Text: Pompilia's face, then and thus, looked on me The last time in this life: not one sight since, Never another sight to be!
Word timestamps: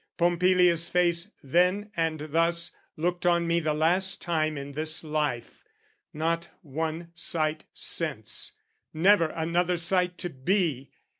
Pompilia's 0.17 0.89
face, 0.89 1.29
then 1.43 1.91
and 1.95 2.29
thus, 2.31 2.75
looked 2.97 3.23
on 3.27 3.45
me 3.45 3.59
The 3.59 3.75
last 3.75 4.19
time 4.19 4.57
in 4.57 4.71
this 4.71 5.03
life: 5.03 5.63
not 6.11 6.49
one 6.63 7.11
sight 7.13 7.65
since, 7.71 8.53
Never 8.95 9.27
another 9.27 9.77
sight 9.77 10.17
to 10.17 10.31
be! 10.31 10.89